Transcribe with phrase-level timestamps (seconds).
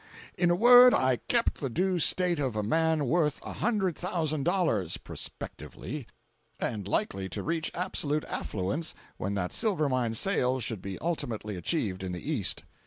[0.35, 4.45] In a word, I kept the due state of a man worth a hundred thousand
[4.45, 6.07] dollars (prospectively,)
[6.59, 12.01] and likely to reach absolute affluence when that silver mine sale should be ultimately achieved
[12.01, 12.63] in the East.